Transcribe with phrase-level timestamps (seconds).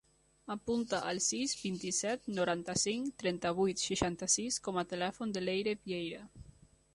[0.53, 6.25] Apunta el sis, vint-i-set, noranta-cinc, trenta-vuit, seixanta-sis com a telèfon de l'Eire Vieira.